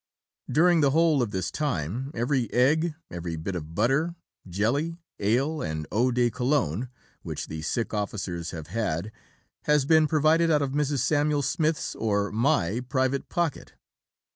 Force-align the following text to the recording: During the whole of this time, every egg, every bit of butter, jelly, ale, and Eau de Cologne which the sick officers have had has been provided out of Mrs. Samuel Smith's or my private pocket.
During 0.51 0.81
the 0.81 0.89
whole 0.89 1.21
of 1.21 1.29
this 1.29 1.51
time, 1.51 2.09
every 2.15 2.51
egg, 2.51 2.95
every 3.11 3.35
bit 3.35 3.55
of 3.55 3.75
butter, 3.75 4.15
jelly, 4.49 4.97
ale, 5.19 5.61
and 5.61 5.85
Eau 5.91 6.09
de 6.09 6.31
Cologne 6.31 6.89
which 7.21 7.45
the 7.49 7.61
sick 7.61 7.93
officers 7.93 8.49
have 8.49 8.65
had 8.65 9.11
has 9.65 9.85
been 9.85 10.07
provided 10.07 10.49
out 10.49 10.63
of 10.63 10.71
Mrs. 10.71 11.01
Samuel 11.05 11.43
Smith's 11.43 11.93
or 11.93 12.31
my 12.31 12.79
private 12.79 13.29
pocket. 13.29 13.73